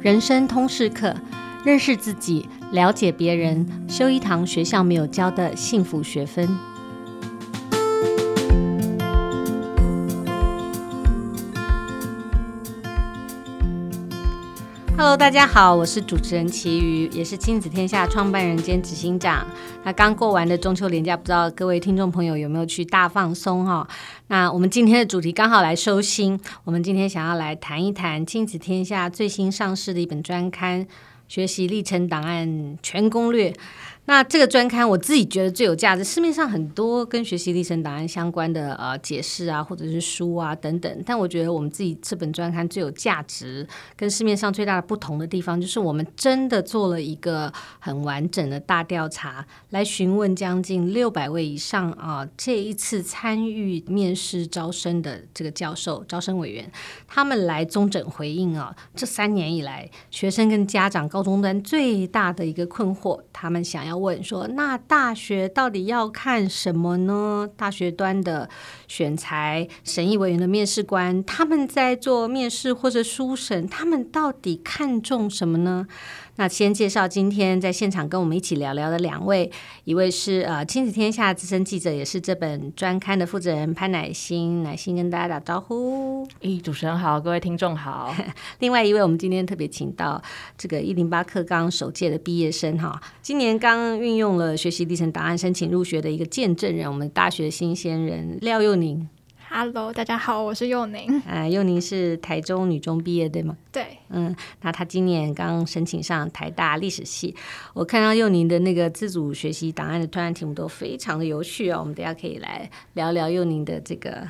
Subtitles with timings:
[0.00, 1.12] 人生通识课，
[1.64, 6.48] 认识自己，了解别人，修一堂学校没有教的幸福学分。
[14.98, 19.46] Hello，大家好，我是主持人齐瑜，也是亲子天下创办人兼执行长。
[19.84, 23.86] 那刚过完的中秋连假，不知道各位听众朋友有没有去大放松哈？
[24.26, 30.84] 那我们今天的主题刚好来收心，我们今天想要来谈一谈亲子天下最新上市的一本专刊
[31.28, 33.52] 《学习历程档案全攻略》。
[34.08, 36.02] 那这个专刊我自己觉得最有价值。
[36.02, 56.72] 市面上很多跟学习历程档案相关的呃解释啊，或者是书啊等等，但我觉得我们自己这本专刊最有价值，跟市面上最大的不同的地方，就是我们真的做了一个很完整的大调查，来询问将近六百位以上啊这一次参与面试招生的这个教授、招生委员，
[57.06, 63.97] 他们来综整回应啊这三年以来学生跟家长高中端最大的一个困惑，他们想要。
[63.98, 67.48] 问说，那大学到底要看什么呢？
[67.56, 68.48] 大学端的
[68.86, 75.86] 选材审议委员的面试官，他们在做面试或者书审，他们到底看重什么呢？
[76.38, 79.50] 那先介绍今天在现场跟我们一起聊聊的两位，
[79.82, 86.24] 一位是呃亲子天下资深记者，也是这本专刊的负责人潘乃馨，乃馨跟大家打招呼。
[86.40, 88.14] 咦，主持人好，各位听众好。
[88.60, 90.22] 另外一位，我们今天特别请到
[90.56, 99.08] 这个一零八课纲首届的毕业生哈，今年刚运用了学习历程档案申请入学的一个见证人，我们大学新鲜人廖佑宁。
[99.50, 101.22] Hello，大家好，我是佑宁。
[101.26, 103.56] 呃， 佑宁是台中女中毕业，对吗？
[103.72, 103.96] 对。
[104.10, 107.34] 嗯，那她今年刚申请上台大历史系。
[107.72, 111.78] 我看到佑宁的那个自主学习档案的专案题目都非常的有趣哦。
[111.80, 114.28] 我们等下可以来聊聊佑宁的这个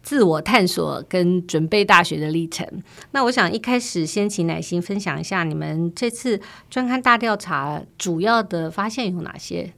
[0.00, 2.64] 自我探索跟准备大学的历程。
[3.10, 6.40] 那我想一开始先请乃心分享一下你们这次
[6.70, 9.72] 专刊大调查主要的发现有哪些？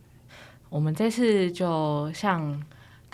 [0.68, 2.62] 我们这次就像。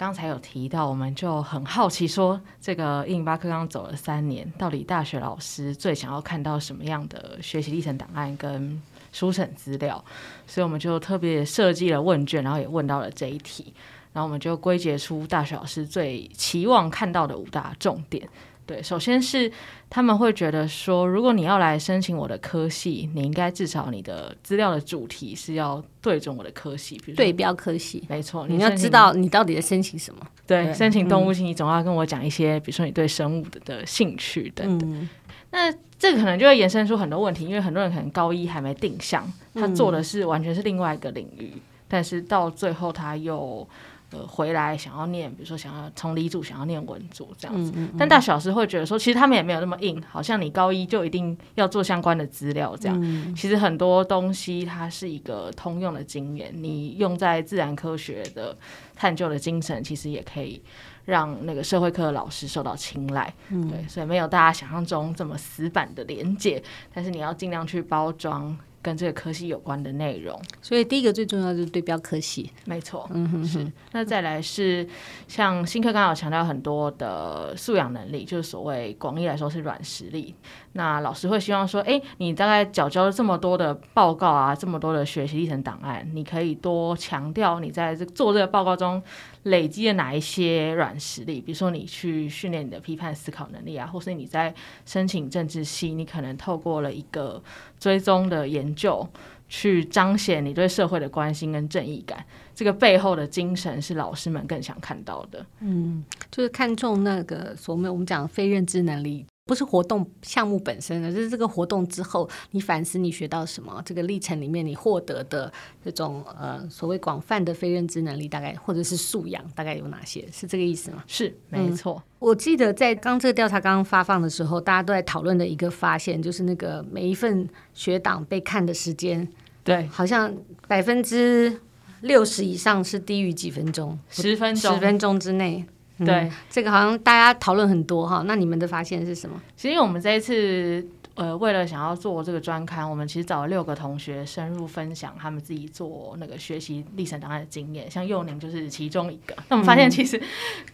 [0.00, 8.80] 刚才有提到，我们就很好奇，说这个一零八课刚走了三年，到底大学老师最想要看到什么样的学习历程档案跟
[9.12, 10.02] 书审资料？
[10.46, 13.74] 所以我们就特别设计了问卷，然后也问到了这一题，
[14.14, 18.26] 然后我们就归结出大学老师最期望看到的五大重点。
[18.66, 19.50] 对，首先是
[19.88, 28.04] 他们会觉得说，如果你要来申请我的科系，你应该至少你的资料的主题是要对准我的科系，比如对标科系。
[28.08, 30.20] 没错，你要知道你到底在申请什么。
[30.46, 34.88] 对，对申请动物系，你总要跟我讲一些，嗯、比如说你对生物的的兴趣等等。
[34.92, 35.08] 嗯、
[35.50, 43.68] 那这个可能就会延伸出很多问题，因为很多人可能高一还没定向，他做的是完全是另外一个领域，嗯、但是到最后他又。
[44.12, 52.98] 呃，回来想要念，比如说想要从理组想要念文组这样子，嗯嗯嗯，但大学老师会觉得说，其实他们也没有那么硬，好像你高一就一定要做相关的资料这样。
[53.00, 58.56] 嗯、其实很多东西它是一个通用的经验，你用在自然科学的
[58.96, 60.60] 探究的精神，其实也可以
[61.04, 63.32] 让那个社会课的老师受到青睐。
[63.50, 66.60] 嗯、对，所以没有大家想象中这么死板的连结，
[66.92, 68.58] 但是你要尽量去包装。
[68.82, 73.72] 跟这个科系有关的内容，所以第一个最重要就是对标科系，没错，嗯哼哼，是。
[73.92, 74.88] 那再来是
[75.28, 80.34] 像新课刚好强调很多的素养能力，就是所谓广义来说是软实力。
[80.72, 89.02] 那老师会希望说，哎，你大概缴交了这么多的报告啊，这么多的学习历程档案，你可以多强调你在这做这个报告中
[89.42, 94.54] 累积了哪一些软实力，比如说你去训练你的批判思考能力啊，或是你在
[94.86, 97.42] 申请政治系，你可能透过了一个
[97.80, 99.04] 追踪的研究，
[99.48, 105.44] 去彰显你对社会的关心跟正义感，这个背后的精神是老师们更想看到的。
[105.58, 109.26] 嗯，就是看重那个所谓我们讲的非认知能力。
[109.50, 115.52] 不是活动项目本身的，就是这个活动之后，你反思你学到什么，这个历程里面你获得的
[115.84, 120.24] 这种呃所谓广泛的非认知能力，大概或者是素养，大概有哪些？
[120.30, 121.02] 是这个意思吗？
[121.08, 121.94] 是，没错。
[121.96, 129.26] 嗯，我记得在刚这个调查刚刚发放的时候，大家都在讨论的一个发现，就是那个每一份学党被看的时间，
[129.64, 130.32] 对，好像
[130.68, 131.60] 百分之
[132.02, 135.64] 六十以上是低于几分钟，十分钟，十分钟之内。
[136.04, 138.22] 对、嗯，这个好像大家讨论很多哈。
[138.26, 139.40] 那你们的发现是什么？
[139.56, 147.90] 其实我们这一次，呃，为了想要做这个专刊，我们其实找了六个同学深入分享他们自己做那个学习历程档案的经验。
[147.90, 149.34] 像幼宁就是其中一个。
[149.48, 150.20] 那我们发现，其实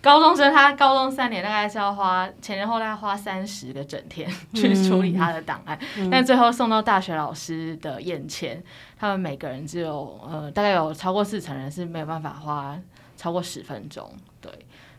[0.01, 8.63] 高中生他高中三年大概是要花前前后后大概花三十个整天 去处理他的档案，嗯、但最后送到大学老师的眼前，
[8.99, 12.79] 他们每个人只有呃大概有超过四成人是没有办法花
[13.17, 14.09] 超过十分钟。
[14.41, 14.53] 对。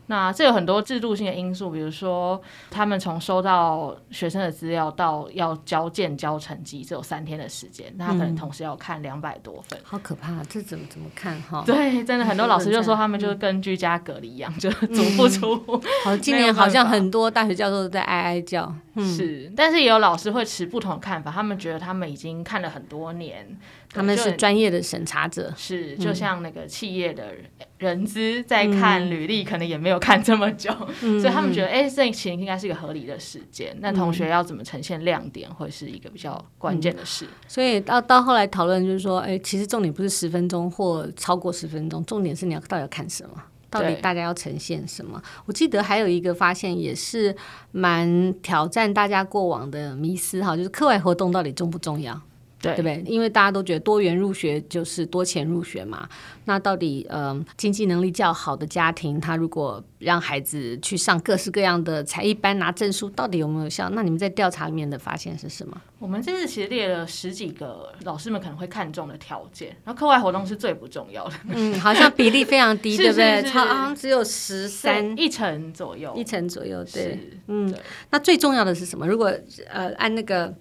[0.07, 10.43] 那这有很多制度性的因素，比如说他们从收到学生的资料到要交件交成绩，只有三天的时间，那他可能同时要看两百多份，好可怕！
[10.49, 11.63] 这怎么怎么看 哈？
[11.65, 15.81] 对，真的很多老师就说他们就是跟居家隔离一样，就足不出户。
[16.03, 18.73] 好， 今年好像很多大学教授都在哀哀叫。
[18.95, 23.45] 是，但是也有老师会持不同的看法，他们觉得他们已经看了很多年。
[23.93, 27.33] 他们是专业的审查者，是就像那个企业的
[27.79, 33.75] 人资在看履历，可能也没有看这么久，嗯、所以他们觉得，哎、欸，这其实应该是一个合理的时间。
[33.79, 37.25] 那、嗯、同学要怎么呈现亮点，会是一个比较关键的事。
[37.25, 45.19] 嗯、所以到到后来讨论，就是说，哎、欸，其实重点不是十分钟或超过十分钟，重点是你要到底要看什么，到底大家要呈现什么。
[45.45, 47.35] 我记得还有一个发现，也是
[47.71, 52.21] 蛮挑战大家过往的迷思哈，就是课外活动到底重不重要？
[52.61, 53.03] 对，对不对？
[53.05, 56.07] 因为大家都觉得多元入学就是多钱入学嘛。
[56.45, 63.89] 那到底，嗯、呃，经济能力较好的家庭，他如果让孩子去上各式各样的才艺班拿证书，到底有没有效？
[63.89, 65.79] 那你们在调查里面的发现是什么？
[65.99, 71.33] 我们这次其实列了十几个老师们可能会看重的条件，然后课外活动是最不重要的。
[71.49, 73.43] 嗯，好像比例非常低， 对不对？
[73.49, 76.83] 好像只有十三一成左右，一成左右。
[76.85, 77.73] 对，嗯，
[78.09, 79.05] 那最重要的是什么？
[79.05, 79.31] 如果
[79.67, 80.53] 呃按那个。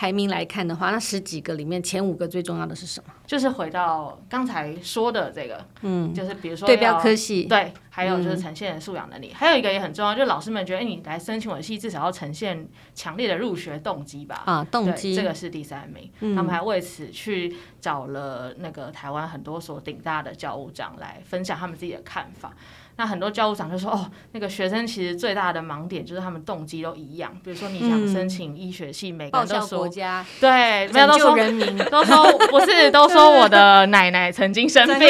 [0.00, 3.12] 排名来看的话，那十几个里面前五个最重要的是什么？
[3.26, 14.42] 就是回到刚才说的这个，嗯，就是比如说对标科系，对，还有就是呈现素养能力，嗯、还有一个也很重要，就是老师们觉得，哎，你来申请我的系，至少要呈现强烈的入学动机吧？
[14.46, 16.10] 啊，动机，这个是第三名。
[16.20, 22.56] 嗯、他们还为此去找了那个台湾很多所顶大的教务长来分享他们自己的看法。
[23.00, 27.32] 那很多教务长就说：“哦，那个学生其实最大的盲点就是他们动机都一样。
[27.42, 35.08] 比如说，你想申请医学系，嗯、每个人都说国家对，没有都说人民都说不是， 都说我的奶奶曾经生病，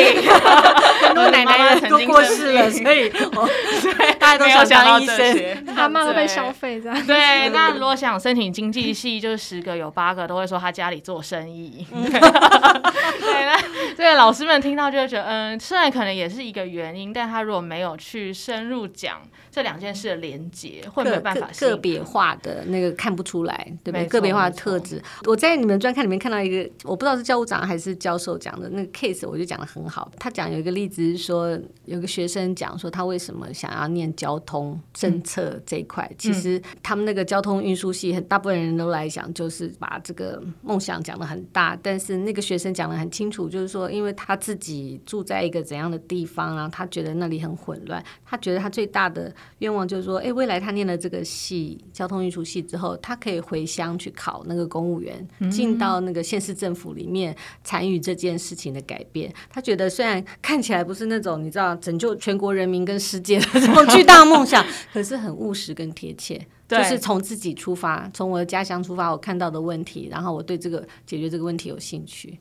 [1.03, 3.11] 很多奶奶都过世了，所以
[4.21, 7.07] 大家都想当医生，他妈都被消费这样。
[7.09, 11.85] 对，那如果想申请经济系，就是十个有八个都会说他家里做生意。
[11.91, 13.61] 对，那
[13.97, 24.06] 这个老师们听到就会觉得，嗯，虽然可能也是一个原因，但他如果没没没有去深入讲这两件事的连结，会没有办法个别化的那个看不出来，对不对？
[24.06, 30.11] 个别化的特质，我在你们专刊里面看到一个，我不知道是教务长还是教授讲的那个 case，我就讲的很好。
[30.19, 47.50] 他讲有一个例子是说，有个学生讲说他为什么想要念交通政策这一块，嗯、其实他们那个交通运输系很大部分人都来讲，就是把这个梦想讲的很大，但是那个学生讲的很清楚，就是说，因为他自己住在一个怎样的地方，然后他觉得那里很。
[47.61, 59.33] 混乱，他觉得他最大的愿望就是说，哎，未来他念了这个系，交通运输系之后，他可以回乡去考那个公务员，进到那个县市政府里面参与这件事情的改变。
[59.51, 72.39] 他觉得虽然看起来不是那种你知道拯救全国人民跟世界的这种巨大梦想，可是很务实跟贴切， 就是从自己出发，从我的家乡出发，我看到的问题，然后我对这个解决这个问题有兴趣，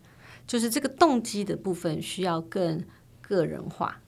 [0.48, 2.84] 就是这个动机的部分需要更
[3.22, 4.00] 个人化。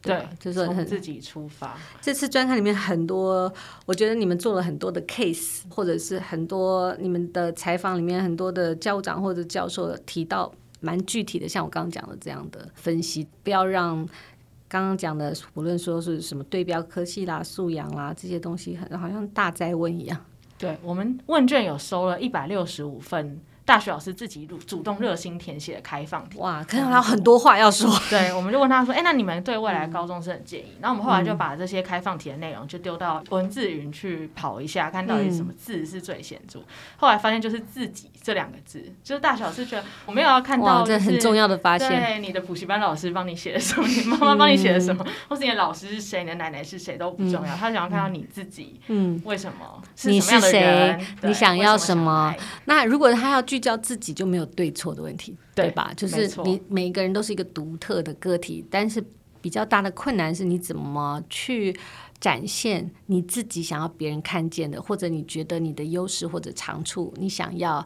[0.00, 1.76] 对，就是从自己出发。
[2.00, 3.52] 这次专刊里面很多，
[3.84, 14.06] 我觉得你们做了很多的 case，或者是很多你们的采访里面很多的教务长或者教授提到蛮具体的，像我刚刚讲的这样的分析，不要让
[14.68, 20.24] 刚刚讲的无论说是什么对标科系啦、素养啦这些东西，很好像大灾问一样。
[20.56, 23.40] 对，我们问卷有收了一百六十五份。
[23.68, 27.86] 大学老师自己主主动热心填写的开放题，哇，可能还有很多话要说。
[28.08, 36.60] 对， 我们就问他说：“哎、欸，那你们对未来高中生的建议？”嗯、然后我们后来就把这些开放题的内容就丢到文字云去跑一下，看到底什么字是最显著。
[36.60, 36.64] 嗯、
[36.96, 41.90] 后来发现就是“自己”这两个字，就是大学老师觉得我没有要看到、就是，这很重要的发现。
[41.90, 43.86] 对，你的补习班老师帮你写的什么？
[43.86, 45.04] 你妈妈 帮你写的什么？
[45.06, 46.20] 嗯、或是你的老师是谁？
[46.24, 48.80] 你的奶奶是谁都不重要，嗯、他想要看到你自己。
[48.86, 49.82] 嗯，为什么？
[50.04, 50.98] 你是谁？
[51.20, 52.32] 你想要什么？
[52.32, 55.92] 什么那如果他要聚焦自己，就没有对错的问题，对，对吧？
[55.96, 59.04] 就是你每一个人都是一个独特的个体，但是
[59.40, 61.76] 比较大的困难是你怎么去
[62.20, 67.84] 展现你自己想要别人看见的，或者你觉得你的优势或者长处，你想要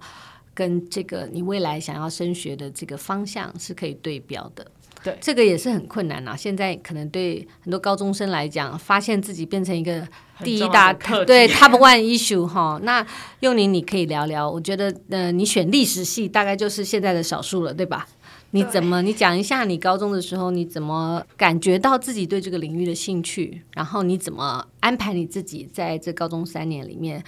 [0.52, 4.71] 跟这个你未来想要升学的这个方向是可以对标的。
[5.02, 6.37] 对，这个也是很困难啊。
[6.37, 10.06] 现在可能对很多高中生来讲，发现自己变成一个
[10.44, 12.78] 第一大对 top one issue 哈。
[12.85, 13.04] 那
[13.40, 14.49] 幼宁，你可以聊聊。
[14.49, 18.06] 我觉得，呃，你选历史系大概就是现在的少数了，对吧？
[18.54, 19.00] 你怎么？
[19.00, 23.62] 你讲一下你高中的时候，你怎么感觉到自己对这个领域的兴趣？
[23.73, 27.25] 然后你怎么安排你自己在这高中三年里面，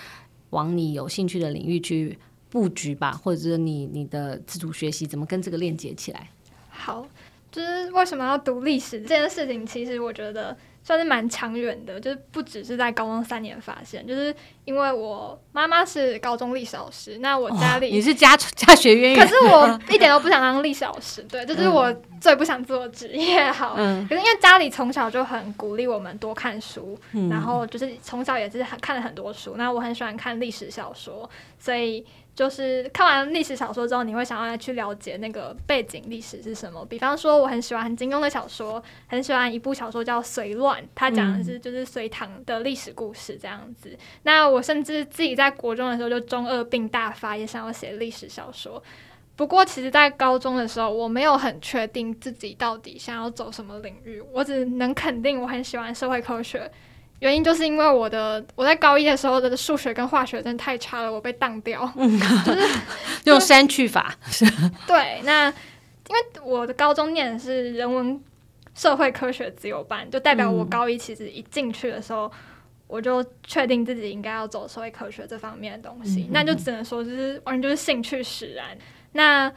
[0.50, 2.18] 往你有兴趣的领域去
[2.50, 3.12] 布局吧？
[3.12, 6.28] 或者是你你的自主学习怎么跟这个链接起来？
[6.68, 7.06] 好。
[7.54, 14.34] 就是为什么要读历史这件事情，其实我觉得算是蛮长远的，就是不只是在高中三年发现，就是
[14.64, 23.48] 因为我妈妈是高中历史老师，那我家里、哦、你是家家学渊源，可是我一点都不想当历史老师，对， 这、就是我最不想做职业。
[23.52, 32.04] 好，嗯、可是因为家里从小就很鼓励我们多看书，嗯、然后就是从小也是很看了很多书，那我很喜欢看历史小说，所以。
[32.34, 36.84] 就是看完历史小说之后，你会想要去了解那个背景历史是什么。
[36.86, 43.90] 比方说，我很喜欢金庸的小说，很喜欢一部小说叫《隋乱》，它讲的是就是隋唐的历史故事这样子。
[43.90, 48.82] 嗯、那我甚至自己在国中的时候就中二病大发，也想要写历史小说。
[49.36, 54.22] 不过，其实，在高中的时候，我没有很确定自己到底想要走什么领域。
[54.32, 56.70] 我只能肯定，我很喜欢社会科学。
[57.24, 62.68] 原因就是因为我的我在高一的时候的数学跟化学真的太差了，我被当掉，嗯、 就是
[63.24, 64.14] 用删去法。
[64.86, 68.22] 对，那因为我的高中念的是人文
[68.74, 72.30] 社会科学自由班，就代表我高一其实一进去的时候，嗯、
[72.88, 78.76] 我就确定自己应该要走社会科学这方面的东西，嗯、那就只能说就是完全就是兴趣使然。
[79.12, 79.50] 那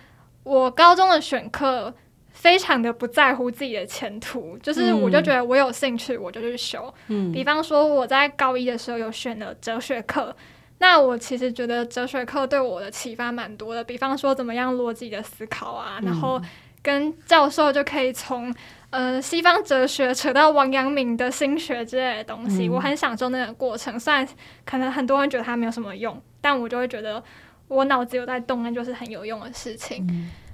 [0.44, 1.94] 我高中的选课。
[2.38, 6.94] 非常的不在乎自己的前途，就是我就觉得我有兴趣，我就去修。
[7.08, 10.34] 嗯，比方说我在高一的时候有选了哲学课，
[10.78, 13.84] 那我其实觉得哲学课对我的启发蛮多的。
[13.84, 16.40] 比方说怎么样逻辑的思考啊，然后
[16.84, 18.54] 跟教授就可以从
[18.92, 24.00] 呃西方哲学扯到王阳明的心学之类的东西，我很享受那个过程。
[24.00, 24.26] 虽然
[24.64, 27.22] 可能很多人觉得它没有什么用，但我就会觉得
[27.68, 30.08] 我脑子有在动，那就是很有用的事情。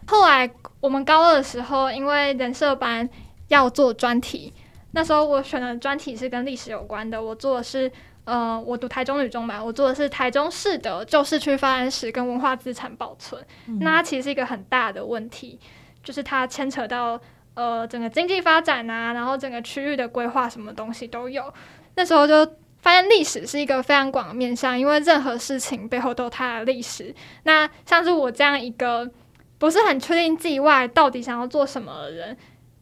[0.07, 3.09] 后来我们高二的时候，因为人社班
[3.47, 4.53] 要做专题，
[4.91, 7.21] 那时候我选的专题是跟历史有关的。
[7.21, 7.91] 我做的是，
[8.25, 13.43] 呃，我读台中女中嘛，我做的是台中市的旧市区发展史跟文化资产保存。
[13.67, 15.59] 嗯、那它其实是一个很大的问题，
[16.03, 17.19] 就是它牵扯到
[17.53, 21.53] 呃整个经济发展啊，然后整个区域的规划，什么东西都有。
[21.95, 22.45] 那时候就
[22.81, 27.15] 发现历史是一个非常广的面向，因为任何事情背后都有它的历史。
[27.43, 29.09] 那像是我这样一个。
[29.63, 32.37] 不是很确定自己未来到底想要做什么的人，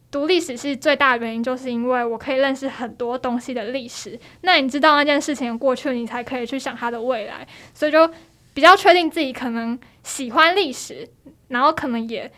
[0.09, 4.19] 读历史系最大的原因就是因为我可以认识很多东西的历史。
[4.41, 8.09] 那你知道那件事情过去，你才可以去想它的未来，所以就
[8.55, 11.07] 比较确定自己可能喜欢历史，
[11.49, 12.31] 然后可能也。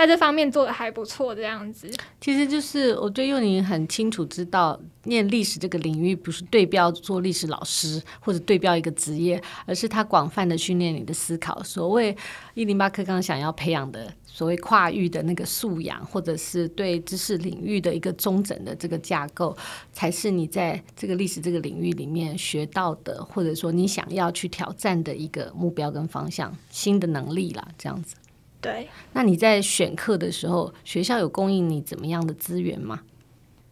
[0.00, 1.92] 在这方面做的还不错，这样子。
[2.22, 11.62] 其实就是我觉得幼宁很清楚知道，念历史这个领域不是对标做历史老师或者对标一个职业，而是他广泛的训练你的思考。
[11.62, 12.16] 所谓
[12.54, 19.54] 一零八课纲想要培养的所谓跨域的那个素养，或者是对知识领域的一个中整的这个架构，
[19.92, 28.14] 才是你在这个历史这个领域里面学到的，或者说你想要去挑战的一个目标跟方向，新的能力啦，这样子。
[28.60, 33.00] 对，那你在选课的时候，学校有供应你怎么样的资源吗？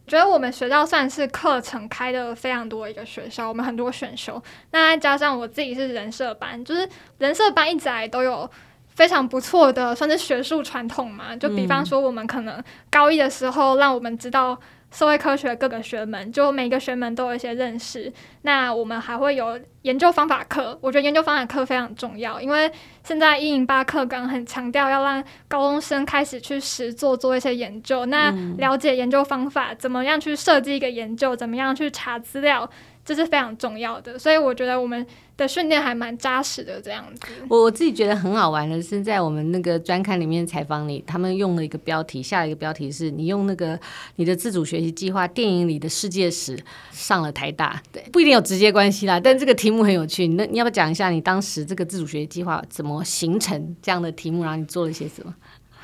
[0.05, 4.41] 我觉得我们学校算是课程开的非常多一个学校，我们很多选修。
[4.71, 8.49] 那再加上我自己是人社班，就是人社班一直来都有
[8.87, 11.35] 非常不错的，算是学术传统嘛。
[11.35, 14.59] 就比方说，我们可能高一的时候，让我们知道。
[14.91, 18.11] 社会科学各个学门，就每个学门都有一些认识。
[18.41, 22.71] 那我们还会有研究方法课，我觉得研究方法课非常重要，因为
[23.03, 28.05] 现在一零八课纲很强调要让高中生开始去实做做一些研究。
[28.07, 32.69] 那了解研究方法，怎么样去设计一个研究，怎么样去查资料。
[33.09, 35.03] 这是非常重要的，所以我觉得我们
[35.35, 36.79] 的训练还蛮扎实的。
[36.79, 43.79] 这样子，我我自己觉得很好玩的是，在我们那个专刊里面采访你，他们用了一个标题，下一个标题是你用那个
[44.17, 46.55] 你的自主学习计划电影里的世界史
[46.91, 50.27] 上了台大，对，不一定有直接关系啦，但这个题目很有趣。
[50.27, 55.33] 那你要不要讲一下你当时这个自主学习计划怎么形成这样的题目，然后你做了些什么？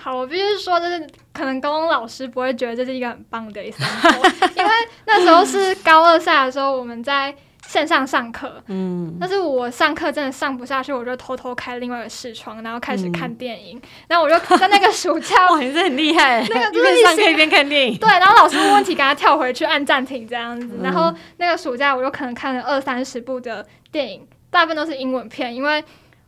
[0.06, 3.84] 好，我必须说，就是可能高中老师不会觉得这是一个很棒的一生
[4.56, 4.72] 因为
[5.08, 7.36] 那时候是高二下的时候，我们在
[7.68, 13.80] 线上上课，嗯，但是我上课真的上不下去，我就偷偷开另外一个视窗，然后开始看电影。
[13.80, 17.98] 嗯、然后我就在那个暑假， 哇，你是很厉害，那个就是一边上课一边看电影。
[17.98, 20.82] 对，然后老师问问题，给他跳回去按暂停这样子。
[20.84, 25.84] 然后那个暑假，我就可能看了二三十部的电影，大部分都是英文片，因为。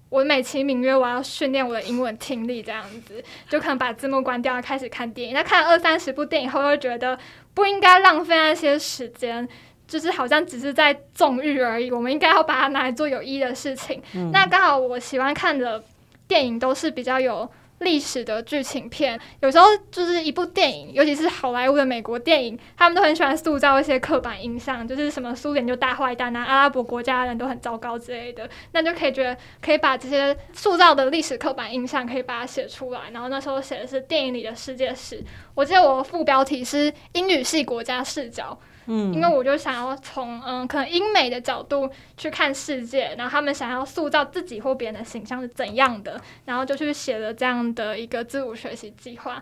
[0.10, 5.34] 我美其名曰我要训练我的英文听力，这样子就可能把字幕关掉，开始看电影。
[5.34, 7.18] 那看了二三十部电影后，又觉得
[7.54, 9.48] 不应该浪费那些时间，
[9.88, 11.92] 就是好像只是在纵欲而已。
[11.92, 14.02] 我们应该要把它拿来做有意义的事情。
[14.14, 15.84] 嗯、那刚好我喜欢看的
[16.28, 17.50] 电影都是比较有。
[17.80, 33.02] 历史的剧情片，有时候就是一部电影，尤其是好莱坞的美国电影，他们都很喜欢塑造一些刻板印象，就是什么苏联就大坏蛋啊，阿拉伯国家的人都很糟糕之类的，那就可以觉得可以把这些塑造的历史刻板印象可以把它写出来。
[33.12, 38.58] 然后那时候写的是电影里的世界史，我记得我副标题是英语系国家视角。
[38.88, 49.42] 嗯，因为我就想要从嗯可能英美的角度去看世界，然后他们想要塑造自己或别人的形象是怎样的，然后就去写了这样的一个自主学习计划。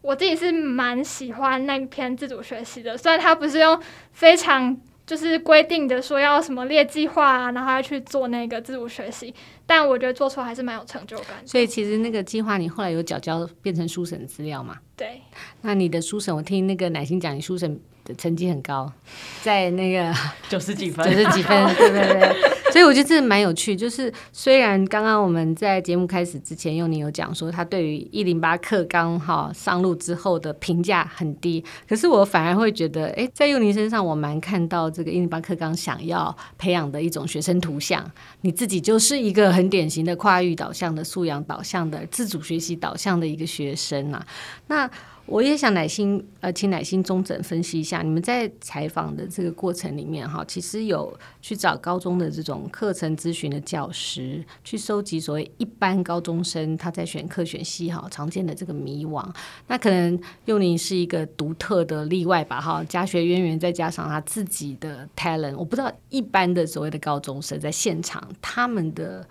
[0.00, 3.78] 我自己是蛮喜欢那篇自主学习的，虽然它不是用
[4.12, 9.34] 非常就是规定的说要什么列计划啊，然后要去做那个自主学习，
[9.66, 11.44] 但我觉得做出来还是蛮有成就感。
[11.44, 14.78] 所以其实那个计划你后来有缴交变成书审资料吗？
[14.96, 15.20] 对。
[15.62, 17.80] 那你的书审，我听那个奶心讲，你书审的
[18.16, 18.90] 成绩很高，
[19.42, 20.14] 在那个
[20.48, 22.36] 九十几分，九十几分，对对对。
[22.70, 38.04] 所以我觉得这蛮有趣，就是虽然刚刚我们在节目开始之前，用你有讲说他对于一零八课纲哈上路之后的评价很低，可是我反而会觉得，哎，在幼宁身上我蛮看到这个一零八课纲想要培养的一种学生图像，
[38.42, 44.26] 你自己就是一个很典型的跨域导向的素养导向的自主学习导向的一个学生啊，
[44.66, 44.88] 那。
[45.28, 59.22] 我也想乃心，呃，请乃心中诊分析一下，你们在采访的这个过程里面，哈，其实有去找高中的这种课程咨询的教师，去收集所谓一般高中生他在选课选系哈常见的这个迷惘。
[59.66, 69.28] 那可能幼宁是一个独特的例外吧，哈，家学渊源再加上他自己的 talent，我不知道一般的所谓的高中生在现场他们的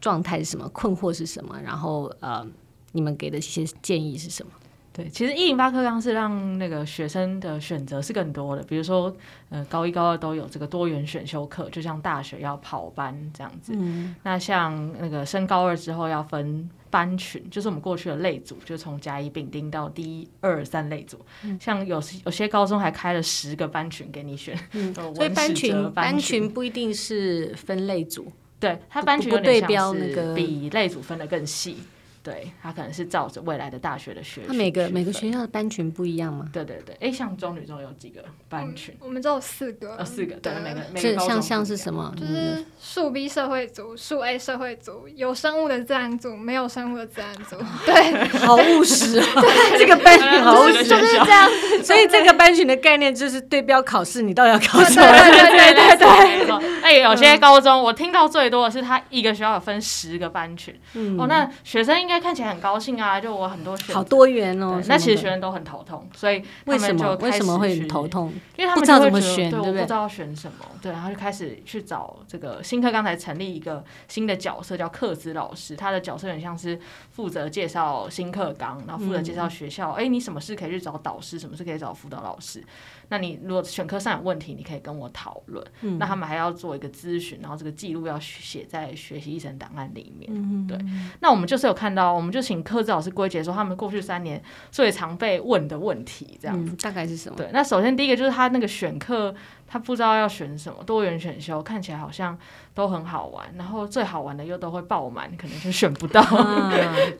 [0.00, 2.46] 状态是什么，困惑是什么，然后呃，
[2.92, 4.50] 你们给的一些建议是什么？
[4.96, 9.12] 对，其实一零八课纲是让那个学生的选择是更多的，比如说，
[9.48, 13.72] 呃，高一高二都有这个多元选修课，就像大学要跑班这样子。
[13.74, 14.14] 嗯。
[14.22, 21.18] 那像那个升高二之后要分班群，就是我们过去的类组，就从甲乙丙丁到第一二三类组。
[21.42, 21.58] 嗯。
[21.60, 24.56] 像有有些高中还开了十个班群给你选。
[24.74, 24.94] 嗯。
[24.94, 31.78] 所以班群班群不一定是分类组，对，它班群有点像是比类组分得更细。
[32.24, 36.46] 对，他可能是照着未来的大学的学，他每个每个学校的班群不一样吗？
[36.50, 38.96] 对对对，哎，像中女中有几个班群？
[38.98, 42.14] 我们只有四个，呃，四个，对，每个每个像像是什么？
[42.18, 47.56] 就是数 B 社会组、数 A 社会组，有生物的自然组，没有生物的自然组。
[47.84, 49.26] 对，好务实啊！
[49.42, 51.46] 对， 这个班群好务实，就是这样。
[51.82, 55.06] 所以这个班群的概念就是对标考试，你到底要考什么？
[55.06, 56.80] 对对对对对。
[56.80, 60.74] 哎，有些高中我听到最多的是他一个学校有分十个班群。
[61.18, 62.13] 哦，那学生应该。
[62.20, 63.20] 看起来很高兴啊！
[63.20, 64.80] 就我很多学生，好多元哦。
[64.86, 68.32] 那其实学生都很头痛，所以为什么为什么会很头痛？
[68.56, 69.80] 因为他们不知道怎么选，对不对？
[69.80, 75.76] 不知道选什么，对，然后就开始去找这个新课刚才成立一个新的角色，叫课资老师。
[75.76, 76.78] 他的角色很像是
[77.10, 79.92] 负责介绍新课纲，然后负责介绍学校。
[79.92, 81.38] 哎、嗯，你什么事可以去找导师？
[81.38, 82.64] 什么事可以找辅导老师？
[83.08, 85.64] 那你如果选课上有问题，你可以跟我讨论。
[85.82, 90.30] 嗯、那他们还要做一个咨询，然后这个记录要写在学习历程档案里面。
[90.32, 90.78] 嗯、对，
[91.20, 97.36] 那我们就是有看到，我们就请课咨老师归结说，他们过去三年最常被问的问题，这样子、嗯、大概是什么？
[97.36, 99.34] 对，那首先第一个就是他那个选课。
[99.66, 102.38] 他不知道要选什么，多元选修看起来好像
[102.74, 106.20] 都很好玩，然后最好玩的又都会爆满，可能就选不到。
[106.20, 106.70] 啊、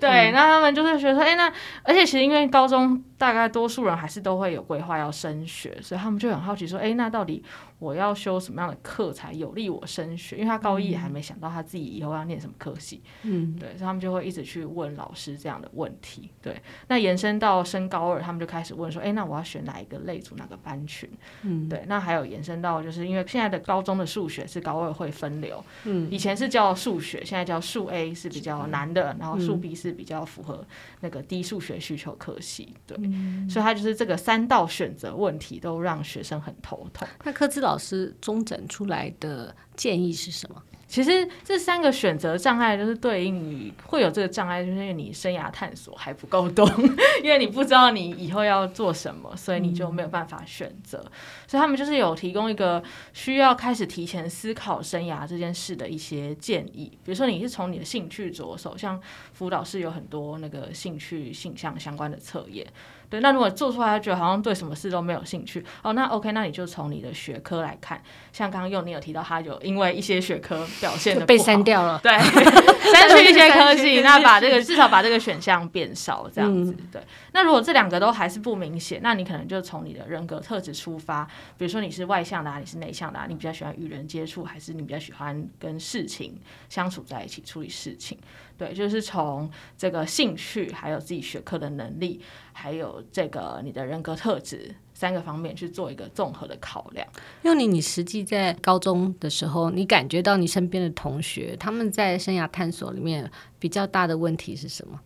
[0.01, 1.53] 对，嗯、那他们就是觉得说，哎、欸，那
[1.83, 7.43] 而且其实因为高中大概多数人还是都会有规划要升学，所以他们就很好奇说，哎、欸，那到底
[7.79, 10.37] 我要修什么样的课才有利我升学？
[10.37, 13.03] 因为他高一也还没想到他自己以后要念什么科系。
[13.23, 16.31] 嗯，对，所以他们就会一直去问老师这样的问题。
[16.43, 21.11] 对，那延伸到升高二，他们就开始问说，哎、欸，那我要选哪一个类组，哪个班群？
[21.43, 22.45] 嗯，对，那还有延。
[22.45, 30.63] 伸到就是因为现在的高中的数学是高二会分流，嗯，以前是叫数学，现在叫数 A 是比较难的，然后数 B 是比较符合
[31.01, 37.09] 那个低数学需求科系，对，嗯、所以他就是这个三道选择问题都让学生很头痛。
[37.25, 40.63] 那科资老师中整出来的建议是什么？
[40.95, 46.65] 其实这三个选择障碍就是对应于会有这个障碍，就是因为你生涯探索还不够多，
[47.21, 51.05] 因为你不知道你以后要做什么，所以你就没有办法选择。
[51.49, 52.81] 所以他们就是有提供一个
[53.13, 59.03] 需要开始提前思考生涯这件事的一些建议，比如说你是从你的兴趣着手，像
[59.33, 62.65] 辅导室有很多那个兴趣性向相关的测验。
[63.09, 72.13] 对，那如果做出来，他觉得好像对什么事都没有兴趣哦，那 OK，那你就从你的学科来看，像刚刚幼宁有提到，他有因为一些学科表现的被删掉了，对，
[72.93, 77.03] 删去一些科系，那把这个至少把这个选项变少，这样子，嗯、对。
[77.33, 81.25] 那如果这两个都还是不明显，那你可能就从你的人格特质出发，
[81.59, 86.39] 比如说你是外向的啊，你是内向的啊，你比较喜欢与人接触，还是你比较喜欢跟事情
[86.69, 88.19] 相处在一起处理事情？
[88.57, 92.21] 对，就是从这个兴趣，还有自己学科的能力，
[92.53, 97.07] 还有这个你的人格特质三个方面去做一个综合的考量。
[97.43, 105.01] 幼宁，你实际在高中的时候，你感觉到你身边的同学他们在生涯探索里面比较大的问题是什么？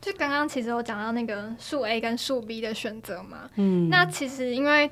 [0.00, 4.90] 就刚刚其实我讲到那个数 A 跟数 B 的选择嘛，嗯，那其实因为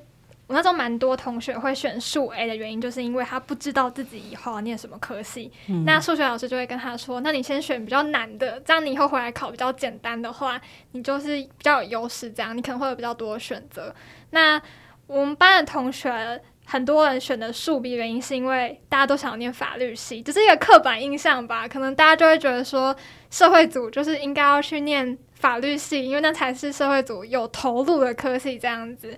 [0.53, 5.51] 我那时候蛮多同学会选数 A 的原因，就是因为他不知道自己以后要念什么科系。
[5.67, 10.61] 嗯、那数学老师就会跟他说：“那你先选比较难的，这样你以后回来考比较简单的话，
[10.91, 12.31] 你就是比较有优势。
[12.31, 13.95] 这样你可能会有比较多的选择。”
[14.29, 14.61] 那
[15.07, 21.67] 我们班的同学很多人选的数 B 原因，是因为大家都想要念法律系，就是一个刻板印象吧。
[21.67, 22.95] 可能大家就会觉得说，
[23.31, 28.59] 社会组就是应该要去念法律系，因为那才是社会组有投入的科系。
[28.59, 29.17] 这样子。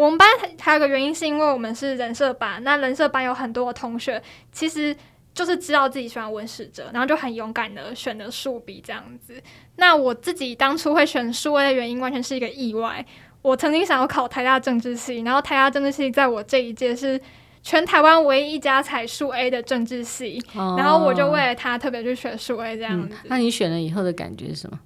[0.00, 0.26] 我们班
[0.58, 2.64] 还有个原因，是因为我们是人设班。
[2.64, 4.96] 那人设班有很多的同学，其实
[5.34, 9.38] 就是知道自己喜欢文史哲，然后就很勇敢的选了数笔这样子。
[9.76, 13.04] 那我自己当初会选数 A 的原因，完全是一个意外。
[13.42, 17.20] 我曾经想要考台大政治系，然后台大政治系在我这一届是
[17.62, 23.28] 全台湾唯一一家采数 A 的政治系，哦、然后我就为了他特别去选数 A 这样子、嗯。
[23.28, 24.80] 那你选了以后的感觉是什么？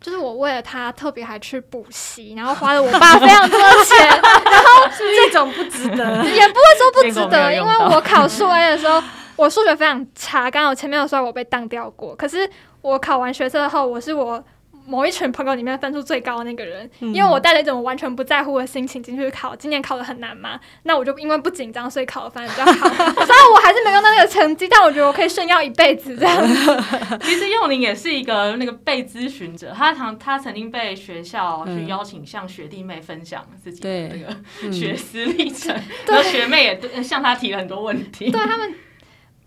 [0.00, 9.02] 就是我为了他特别还去补习，然后花了我爸非常多的钱，然后 这种不值得，也不会说不值得，因为我考数 A 的时候，
[9.36, 12.48] 我数学非常差，刚刚我前面有说我被当掉过，可是
[12.80, 14.44] 我考完学测后，我是我。
[14.88, 22.88] 某一群朋友里面分数最高的那个人，因为我带了一种完全不在乎的心情进去考，今年考的很难嘛，那我就因为不紧张，所以考的反而比较好。
[22.96, 26.42] 虽然我还是没用到那个成绩，但我觉得我可以炫耀一辈子这样。
[27.20, 38.30] 其实幼宁也是一个那个被咨询者，他常他曾经被学校去邀请向学弟妹分享自己的那个学思历程，然后学妹也向他提了很多问题。
[38.30, 38.74] 对他们，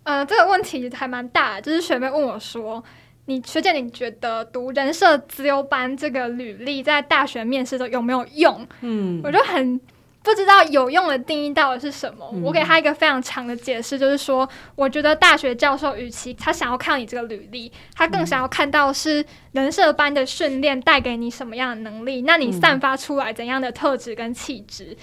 [0.04, 2.80] 呃，这个问题还蛮大的，就是学妹问我说。
[3.26, 8.66] 你学姐，你觉得读人设资优班这个履历在大学面试中有没有用？
[8.80, 9.80] 嗯，我就很
[10.24, 12.28] 不知道有用的定义到底是什么。
[12.32, 24.96] 嗯、我给他一个非常长的解释，就是说，我觉得大学教授与其他想要看你这个履历，他更想要看到是人设班的训练带给你什么样的能力，那你散发出来怎样的特质跟气质。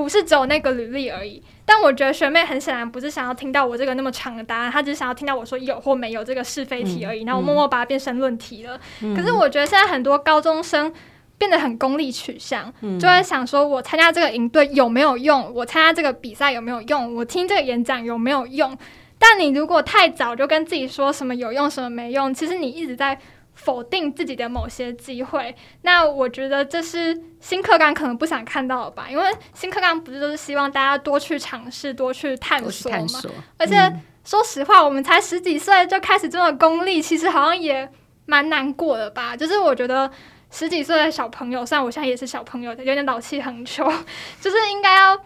[0.00, 7.24] 不是只有那个履历而已，但我觉得学妹很显然不是想要听到我这个那么长的答案，她只是想要听到我说有或没有这个是非题而已。
[7.24, 8.80] 然后我默默把它变成论题了。
[9.02, 10.90] 嗯、可是我觉得现在很多高中生
[11.36, 18.74] 变得很功利取向，嗯、就在想说我参加这个营队有没有用，我参加这个比赛有没有用，我听这个演讲有没有用。
[19.18, 23.18] 但你如果太早就跟自己说什么有用什么没用，其实你一直在。
[23.64, 29.06] 否定自己的某些机会，那我觉得这是新课纲可能不想看到的吧？
[29.10, 33.06] 因为新课纲不是都是希望大家多去尝试、多去探索嘛？
[33.06, 37.86] 索而且、嗯、说实话，我们才十几岁就开始这么功利，其实好像也
[38.26, 39.36] 蛮难过的吧？
[39.36, 40.10] 就是我觉得
[40.50, 43.84] 十几岁的小朋友，虽然我现在也是小朋友，有点老气横秋，
[44.40, 45.18] 就是应该要。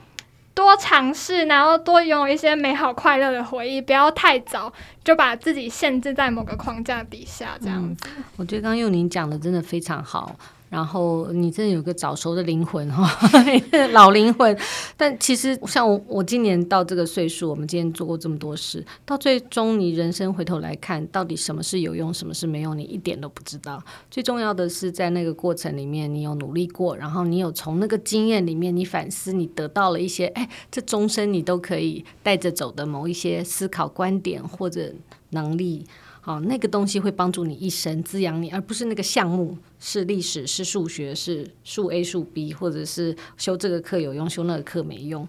[0.77, 8.09] 尝试，然后多拥有一些美好快乐的回忆，不要太早就把自己限制在某个框架底下，这样子。
[8.37, 10.35] 我觉得刚刚佑宁讲的真的非常好。
[10.75, 13.09] 然后你真的有个早熟的灵魂哈，
[13.95, 14.59] 老灵魂。
[14.97, 23.81] 但其实像我，我今年到这个岁数，我们今天做过这么多事，到最终你人生回头来看，到底什么是有用，什么是没用，你一点都不知道。
[24.11, 34.93] 最重要的是在那个过程里面，你有努力过，然后你有从那个经验里面，你反思，你得到了一些，哎，这终身你都可以带着走的某一些思考观点或者
[35.31, 35.87] 能力。
[36.27, 45.29] 好，那个东西会帮助你一生，滋养你，而不是那个项目是历史、是数学、是数 A、数 B，或者是修这个课有用，修那个课没用。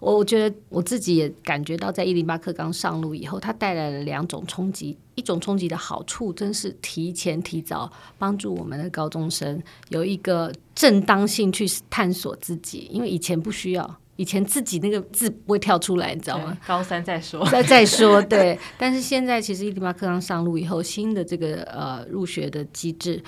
[0.00, 4.98] 我我觉得我自己也感觉到，在一零八课刚上路以后，它带来了两种冲击。
[5.14, 13.98] 一种冲击的好处，真是提前提早帮助我们的高中生有一个正当性去探索自己，因为以前不需要。
[14.16, 16.56] 以前自己那个字不会跳出来，你知道吗？
[16.66, 18.20] 高三再说，再再说。
[18.28, 23.22] 对，但是现在其实一零八课堂上路以后，新的这个呃入学的机制，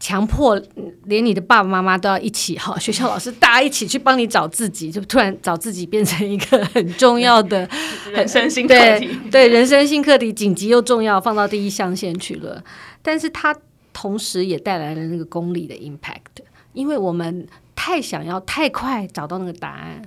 [0.00, 0.60] 强迫
[1.04, 7.66] 连你的爸爸妈妈都要一起哈，学校老师大家一起去帮你找自己，就突然找自己变成一个很重要的
[8.12, 9.06] 人生新课题。
[9.30, 12.62] 对，对， 人生新课题紧急又重要，放到第一象限去了。
[13.00, 13.56] 但是它
[13.92, 17.46] 同时也带来了那个功利的 impact，因为我们。
[17.86, 20.02] 太想要太快找到那个答案，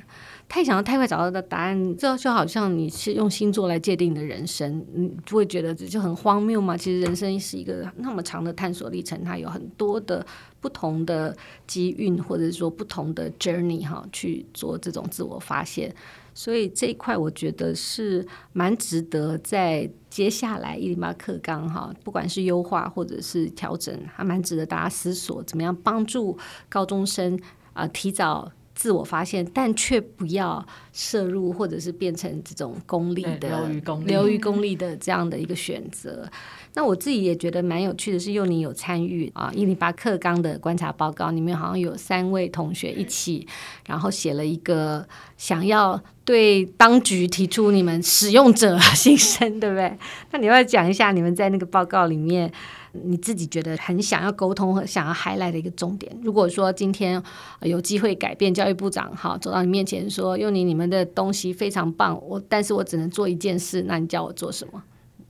[0.49, 6.75] 太想要太快找到的答案，这就好像你是用星座来界定你的人生，你就会觉得这就很荒谬吗？
[6.75, 10.25] 其实人生是一个那么长的探索历程，它有很多的
[10.59, 11.33] 不同的
[11.67, 15.95] 机运，或者说不同的 journey 哈，去做这种自我发现。
[16.33, 26.37] 所以这一块我觉得是蛮值得在接下来一零八课纲哈，不管是优化或者是调整，还蛮值得大家思索，怎么样帮助
[26.67, 27.39] 高中生
[27.79, 36.29] 啊、呃，提早自我发现，但却不要摄入或者是变成这种功利的流于功利流于功利的这样的一个选择。
[36.75, 43.45] 那我自己也觉得蛮有趣的是，幼宁有参与啊一零八课纲的观察报告，里面好像有三位同学一起，
[43.87, 49.97] 然后写了一个想要对当局提出你们使用者 心声，对不对？
[50.31, 52.49] 那你要讲一下你们在那个报告里面，
[52.91, 56.11] 你自己觉得很想要沟通和想要 highlight 的一个重点。
[56.23, 57.21] 如果说今天
[57.61, 64.81] 有机会改变，教育部长好走到你面前说，幼宁你们的东西非常棒，我但是我只能做一件事，那你叫我做什么？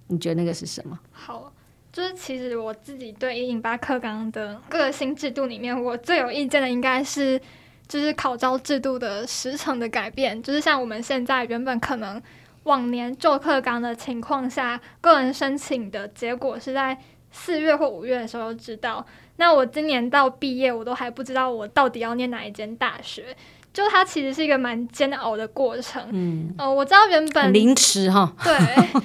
[0.07, 0.97] 你觉得那个是什么？
[1.11, 1.53] 好，
[1.91, 7.39] 就是其实我自己对一零八课纲的个新制度里面，我最有意见的应该是
[7.87, 10.41] 就是考招制度的时程的改变。
[10.41, 12.19] 就是像我们现在原本可能
[12.63, 16.97] 往年做课纲的情况下，个人申请的结果是在
[17.31, 19.05] 四月或五月的时候知道。
[19.37, 23.35] 那我今年到毕业，我都还不知道我到底要念哪一间大学。
[23.71, 28.51] 就它其实是一个蛮煎熬的过程，嗯，呃，我知道原本临时哈， 对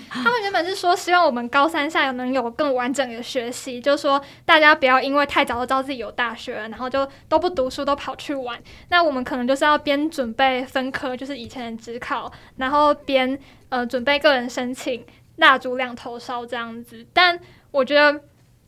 [0.08, 8.58] 他们原本是说希望我们高三下能有更完整的学习，就是说大家不要因为太早就知道自己有大学了，然后就都不读书都跑去玩。
[8.88, 15.04] 那我们可能就是要边准备分科，就是以前的职考，然后边呃准备个人申请，
[15.37, 17.06] 蜡烛两头烧这样子。
[17.12, 17.38] 但
[17.74, 18.20] 我觉得。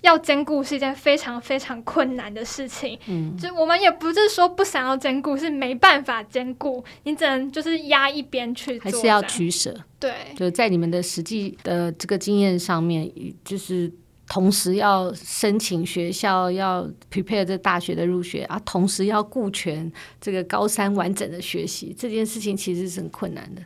[0.03, 13.11] 要兼顾是一件非常非常困难的事情，嗯，就我们也不是说不想要兼顾，是没办法兼顾，你只能就是压一边去做，还是要取舍，对，就在你们的实际的这个经验上面，
[13.43, 13.91] 就是
[14.29, 19.91] 同时要申请学校，要 prepare 这大学的入学啊，同时要顾全
[20.21, 23.63] 这个高三完整的学习，这件事情其实是很困难的。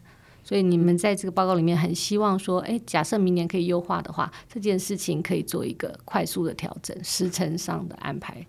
[0.51, 8.45] 所以你们在这个报告里面很希望说，诶，假设明年可以优化的话，这件事情可以做一个快速的调整，时程上的安排。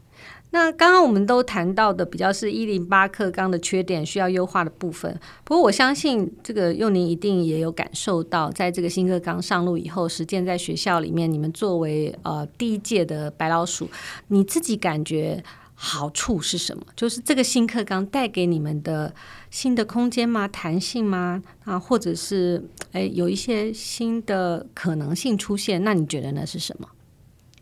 [0.50, 5.16] 那刚刚我们都谈到的比较是一零八课纲的缺点需要优化的部分。
[5.44, 13.88] 不过我相信这个幼宁一定也有感受到，在这个新课纲上路以后，实践在学校里面，你们作为呃第一届的白老鼠，
[14.30, 15.44] 你自己感觉
[15.84, 16.86] 好处是什么？
[16.96, 19.12] 就是这个新课纲带给你们的。
[19.50, 20.48] 新的空间吗？
[20.48, 21.42] 弹性吗？
[21.66, 22.64] 啊，或者是
[22.94, 25.84] 诶，有一些新的可能性出现？
[25.84, 26.88] 那你觉得那是什么？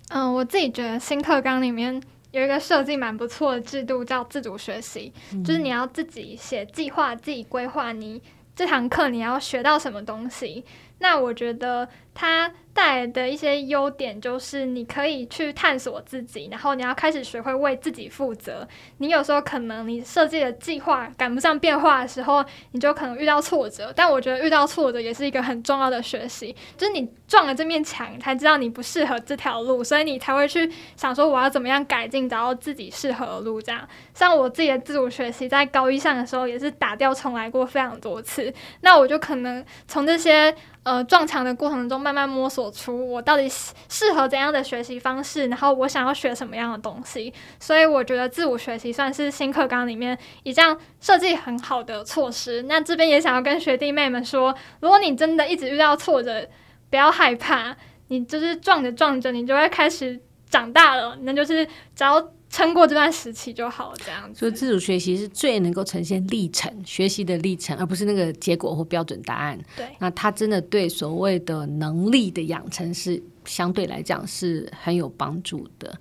[0.10, 1.99] 嗯，我自己觉得新课纲里面
[2.32, 8.21] 有一个设计蛮不错的制度，叫自主学习，嗯、就是你要自己写计划，自己规划你
[8.55, 10.63] 这堂课你要学到什么东西。
[10.99, 12.51] 那我觉得它。
[12.71, 18.65] 带来的一些优点就是，你可以去探索自己，然后你要开始学会为自己负责。
[18.99, 23.91] 你有时候可能你设计的计划赶不上变化的时候，你就可能遇到挫折。
[23.93, 33.62] 但我觉得遇到挫折也是一个很重要的学习，就是你撞了这面墙，才知道你不适合这条路，所以你才会去想说我要怎么样改进，找到自己适合的路。
[33.62, 38.53] 这样，像我自己的自主学习，在高一上的时候也是打掉重来过非常多次。
[38.79, 40.55] 那我就可能从这些。
[40.89, 47.32] 呃，撞墙的过程中，慢慢摸索出我到底适合怎样的学习方式，然后我想要学什么样的东西。
[47.60, 52.63] 所以我觉得自我学习算是新课纲里面一项设计很好的措施。
[52.63, 56.47] 那这边也想要跟学弟妹们说，如果你真的一直遇到挫折，
[56.89, 61.15] 不要害怕，你就是撞着撞着，你就会开始长大了。
[61.21, 62.32] 那就是只要。
[62.49, 64.39] 撑过这段时期就好，这样子。
[64.39, 69.59] 所以自主学习是最能够呈现历程、学习的历程，而不是那个结果或标准答案。
[69.77, 75.95] 对，那它真的对所谓的能力的养成是相对来讲是很有帮助的。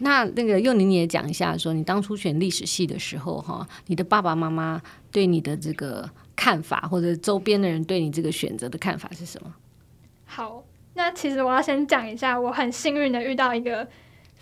[0.00, 9.54] 那那个幼宁你也讲一下，说你当初选历史系的时候，哈，你的爸爸妈妈对你的这个看法，或者周边的人对你这个选择的看法是什么？
[10.26, 10.62] 好，
[10.92, 13.88] 那其实我要先讲一下，我很幸运的遇到一个。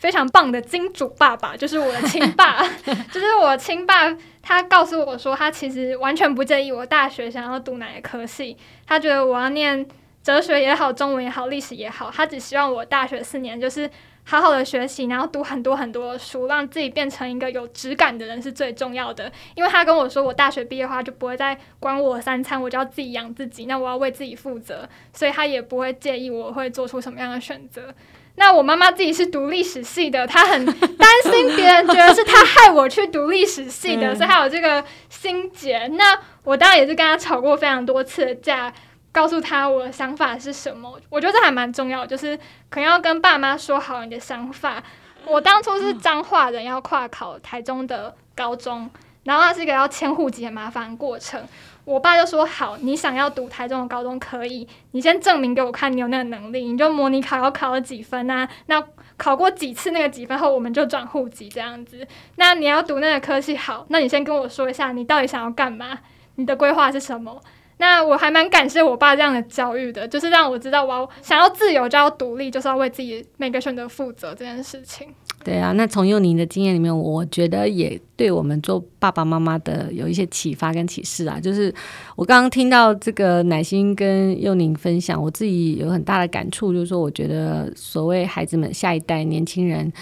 [0.03, 2.61] 非常棒的金主爸爸，就是我的亲爸，
[3.13, 4.13] 就是我亲爸。
[4.43, 9.87] 他告诉我说，他其实完全不介意我大学想要读哪一科系，他觉得我要念
[10.25, 13.89] 哲学也好，中文也好，历史也好，他只希望我大学四年就是
[14.25, 19.31] 好好的学习，然后读很多很多的书，让自己变成一个有质感的人是最重要的。
[19.55, 27.95] 因为他跟我说，我大学毕业的话就不会再管我三餐，我就要自己养自己，那我要为自己负责，所以他也不会介意我会做出什么样的选择。
[28.37, 30.65] 那我妈妈自己是读历史系的，她很
[30.97, 35.87] 担心别人觉得是她害我去读历史系的，所以她有这个心结。
[35.89, 38.73] 那我当然也是跟她吵过非常多次的架，
[39.13, 40.99] 告诉她我的想法是什么。
[41.11, 42.37] 我觉得这还蛮重要，就是
[42.71, 44.83] 可能要跟爸妈说好你的想法。
[45.27, 48.91] 我当初是彰化人，要跨考台中的高中。
[49.25, 51.41] 然后那是一个要迁户籍很麻烦的过程。
[51.85, 58.49] 我爸就说：“好，你想要读台中的高中可以，你先证明给我看你有那个能力，你就模拟考要考了几分啊？
[58.67, 58.81] 那
[59.17, 62.07] 考过几次那个几分后，我们就转户籍这样子。
[62.37, 65.99] 那你要读那个科系好，那你先跟我说一下，你到底想要干嘛？
[66.37, 67.43] 你的规划是什么？
[67.79, 75.13] 那我还蛮感谢我爸这样的教育的，就是让我知道，我要想要自由就要独立，就是要为自己每个选择负责这件事情。”
[75.45, 81.41] 对啊，那从幼宁的经验里面，我觉得也对我们做爸爸妈妈的有一些启发跟启示啊。
[81.41, 81.75] 就是
[82.15, 89.93] 我刚刚听到这个乃心跟幼宁分享，我自己有很大的感触，就是说，我觉得所谓孩子们下一代年轻人，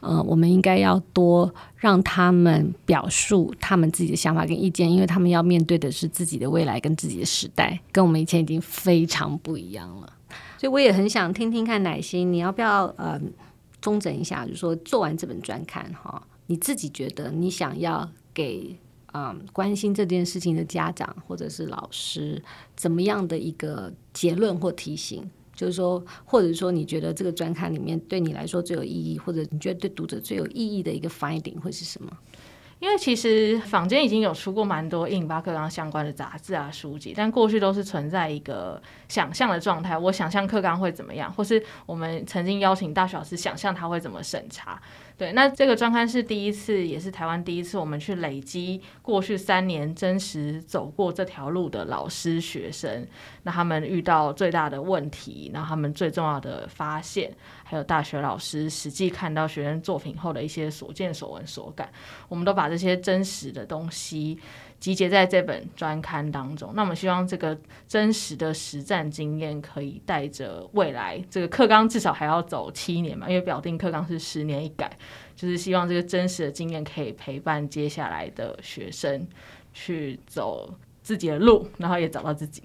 [0.00, 10.12] 呃，我们应该要多让他们表述他们自己的想法跟意见，因为他们要面对的是自己的未来跟自己的时代，跟我们以前已经非常不一样了。
[10.58, 13.20] 所以我也很想听听看乃心，你要不要呃？
[13.80, 18.76] 中整一下，就是说做完这本专刊哈，你自己觉得你想要给
[19.12, 22.42] 嗯关心这件事情的家长或者是老师
[22.76, 25.28] 怎么样的一个结论或提醒？
[25.54, 32.16] 就是说，或者说你觉得这个专刊里面对你来说最有意义，或者你觉得对读者最有意义的一个 finding 会是什么？
[32.80, 39.98] 因为其实坊间已经有出过蛮多一零八课纲相关的杂志啊书籍，但过去都是存在一个想象的状态。
[39.98, 44.80] 我想象课纲会怎么样，或是我们曾经邀请大学老师想象他会怎么审查。
[45.18, 53.04] 对，那这个专刊是第一次，也是台湾第一次，我们去累积过去三年真实走过这条路的老师、学生，
[53.42, 61.90] 那他们遇到最大的问题，然后他们最重要的发现，还有大学老师实际看到学生作品后的一些所见所闻所感，
[62.28, 64.38] 我们都把这些真实的东西。
[64.80, 74.90] 集结在这本专刊当中，那我们希望这个真实的实战经验可以带着未来这个课纲至少还要走七年嘛，因为表定课纲是十年一改，
[75.34, 79.26] 就是希望这个真实的经验可以陪伴接下来的学生
[79.74, 82.62] 去走自己的路，然后也找到自己。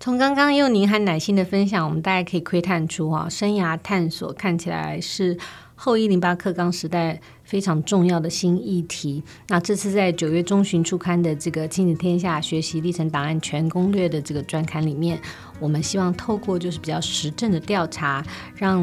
[0.00, 5.38] 从刚刚幼宁和乃馨的分享，我们大概可以窥探出啊，生涯探索看起来是
[5.76, 7.18] 后一零八课纲时代
[7.54, 9.22] 非常重要的新议题。
[9.46, 15.20] 那这次在九月中旬出刊的这个《亲子天下学习历程档案全攻略》的这个专刊里面，
[15.60, 18.82] 我们希望透过就是比较实证的调查，让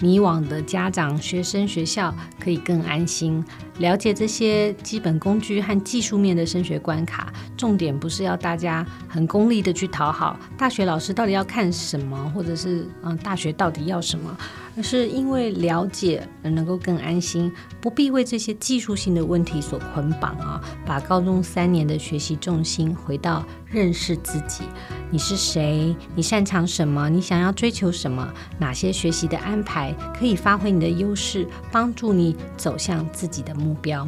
[0.00, 3.44] 迷惘的家长、学生、学校可以更安心
[3.80, 7.32] 了解这些基本工具和技术面的升学关卡。
[7.56, 14.36] 重点不是要大家很功利的去讨好大学老师到底要看什么，或者是嗯大学到底要什么。
[14.76, 20.62] 而是因为了解而能够更安心，不必为这些技术性的问题所捆绑啊！
[20.86, 24.62] 把高中三年的学习重心回到认识自己，
[25.10, 25.94] 你是谁？
[26.14, 27.10] 你擅长什么？
[27.10, 28.32] 你想要追求什么？
[28.58, 34.06] 哪些学习的安排可以发挥你的优势，帮助你走向自己的目目标？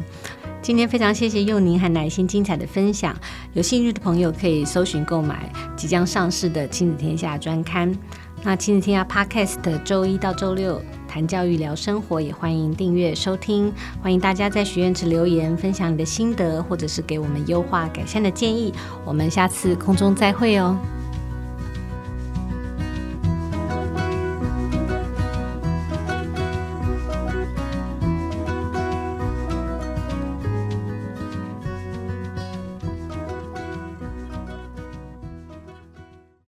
[0.61, 3.15] 今天非常谢谢幼宁和乃心精彩的分享，
[3.53, 7.93] 有兴趣的朋友可以搜寻购买即将上市的《亲子天下》专刊。
[8.43, 13.71] 那亲子天下 Podcast 周一到周六谈教育聊生活，也欢迎订阅收听。
[14.01, 18.73] 欢迎大家在许愿池留言，分享你的心得，或者是给我们优化改善的建议。
[19.05, 20.77] 我们下次空中再会哦。